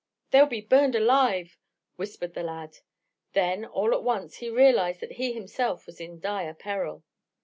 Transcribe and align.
"They'll 0.31 0.47
be 0.47 0.61
burned 0.61 0.95
alive!" 0.95 1.59
whispered 1.95 2.33
the 2.33 2.41
lad. 2.41 2.79
Then, 3.33 3.63
all 3.65 3.93
at 3.93 4.01
once 4.01 4.37
he 4.37 4.49
realized 4.49 4.99
that 5.01 5.11
he 5.11 5.31
himself 5.33 5.85
was 5.85 6.01
in 6.01 6.19
dire 6.19 6.55
peril. 6.55 7.03